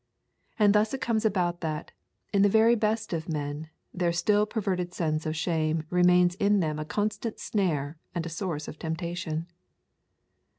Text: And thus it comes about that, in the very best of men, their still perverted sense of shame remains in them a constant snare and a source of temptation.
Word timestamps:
And 0.57 0.73
thus 0.73 0.95
it 0.95 1.01
comes 1.01 1.25
about 1.25 1.61
that, 1.61 1.91
in 2.33 2.41
the 2.41 2.49
very 2.49 2.73
best 2.73 3.13
of 3.13 3.29
men, 3.29 3.69
their 3.93 4.11
still 4.11 4.47
perverted 4.47 4.95
sense 4.95 5.27
of 5.27 5.35
shame 5.35 5.83
remains 5.91 6.33
in 6.33 6.59
them 6.59 6.79
a 6.79 6.85
constant 6.85 7.37
snare 7.37 7.99
and 8.15 8.25
a 8.25 8.29
source 8.29 8.67
of 8.67 8.79
temptation. 8.79 9.45